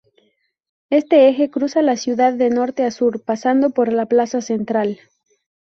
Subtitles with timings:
[0.89, 4.99] Este eje cruza la ciudad de norte a sur pasando por la plaza central.